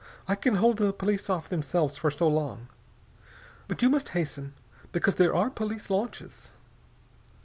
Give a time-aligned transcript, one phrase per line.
[0.27, 2.69] I can hold off the police themselves for so long.
[3.67, 4.55] But you must hasten,
[4.91, 6.53] because there are police launches."